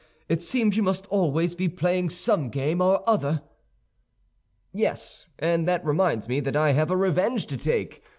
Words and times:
It 0.27 0.41
seems 0.41 0.77
you 0.77 0.81
must 0.81 1.05
always 1.11 1.53
be 1.53 1.69
playing 1.69 2.09
some 2.09 2.49
game 2.49 2.81
or 2.81 3.07
other." 3.07 3.43
"Yes; 4.73 5.27
and 5.37 5.67
that 5.67 5.85
reminds 5.85 6.27
me 6.27 6.39
that 6.39 6.55
I 6.55 6.71
have 6.71 6.89
a 6.89 6.97
revenge 6.97 7.45
to 7.45 7.55
take. 7.57 8.01